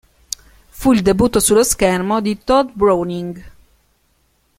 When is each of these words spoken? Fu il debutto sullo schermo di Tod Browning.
Fu 0.69 0.93
il 0.93 1.03
debutto 1.03 1.39
sullo 1.39 1.61
schermo 1.61 2.21
di 2.21 2.43
Tod 2.43 2.71
Browning. 2.73 3.51